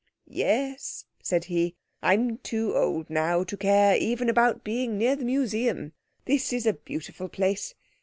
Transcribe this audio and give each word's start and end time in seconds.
"Yes," 0.25 1.05
said 1.21 1.43
he, 1.43 1.75
"I'm 2.01 2.37
too 2.39 2.75
old 2.75 3.11
now 3.11 3.43
to 3.43 3.55
care 3.55 3.95
even 3.97 4.29
about 4.29 4.63
being 4.63 4.97
near 4.97 5.15
the 5.15 5.23
Museum. 5.25 5.93
This 6.25 6.51
is 6.51 6.65
a 6.65 6.73
beautiful 6.73 7.29
place. 7.29 7.75